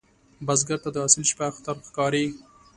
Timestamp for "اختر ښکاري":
1.51-2.25